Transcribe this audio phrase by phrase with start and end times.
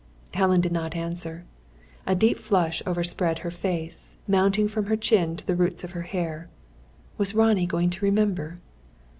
[0.33, 1.45] Helen did not answer.
[2.07, 6.01] A deep flush overspread her face, mounting from her chin to the roots of her
[6.01, 6.49] hair.
[7.19, 8.57] Was Ronnie going to remember?